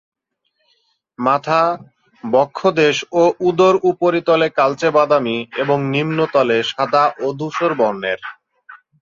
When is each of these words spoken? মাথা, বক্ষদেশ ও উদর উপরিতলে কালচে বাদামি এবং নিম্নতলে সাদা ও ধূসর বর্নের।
মাথা, 1.19 1.61
বক্ষদেশ 2.23 2.95
ও 3.13 3.23
উদর 3.39 3.73
উপরিতলে 3.91 4.47
কালচে 4.59 4.89
বাদামি 4.91 5.37
এবং 5.55 5.77
নিম্নতলে 5.93 6.57
সাদা 6.71 7.03
ও 7.19 7.27
ধূসর 7.39 7.71
বর্নের। 7.79 8.19